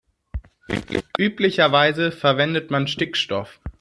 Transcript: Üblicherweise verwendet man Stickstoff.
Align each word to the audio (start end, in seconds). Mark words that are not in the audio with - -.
Üblicherweise 1.19 2.11
verwendet 2.11 2.71
man 2.71 2.87
Stickstoff. 2.87 3.59